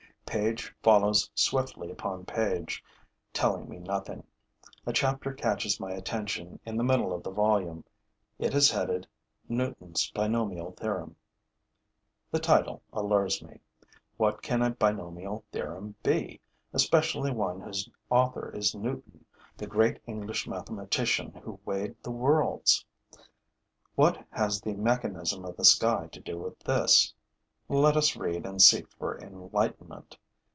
Page 0.27 0.73
follows 0.81 1.29
swiftly 1.35 1.91
upon 1.91 2.23
page, 2.25 2.81
telling 3.33 3.67
me 3.67 3.79
nothing. 3.79 4.23
A 4.85 4.93
chapter 4.93 5.33
catches 5.33 5.77
my 5.77 5.91
attention 5.91 6.57
in 6.65 6.77
the 6.77 6.85
middle 6.85 7.11
of 7.13 7.21
the 7.21 7.31
volume; 7.31 7.83
it 8.39 8.53
is 8.55 8.71
headed, 8.71 9.05
Newton's 9.49 10.09
Binomial 10.11 10.71
Theorem. 10.71 11.17
The 12.31 12.39
title 12.39 12.81
allures 12.93 13.41
me. 13.43 13.59
What 14.15 14.41
can 14.41 14.61
a 14.61 14.69
binomial 14.69 15.43
theorem 15.51 15.95
be, 16.01 16.39
especially 16.71 17.31
one 17.31 17.59
whose 17.59 17.89
author 18.09 18.55
is 18.55 18.73
Newton, 18.73 19.25
the 19.57 19.67
great 19.67 19.99
English 20.05 20.47
mathematician 20.47 21.33
who 21.43 21.59
weighed 21.65 22.01
the 22.01 22.11
worlds? 22.11 22.85
What 23.95 24.25
has 24.29 24.61
the 24.61 24.75
mechanism 24.75 25.43
of 25.43 25.57
the 25.57 25.65
sky 25.65 26.07
to 26.09 26.21
do 26.21 26.37
with 26.37 26.57
this? 26.59 27.13
Let 27.67 27.95
us 27.95 28.17
read 28.17 28.45
and 28.45 28.61
seek 28.61 28.89
for 28.91 29.17
enlightenment. 29.19 30.17